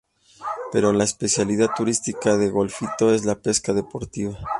[0.71, 4.35] Pero la especialidad turística de Golfito es la pesca deportiva..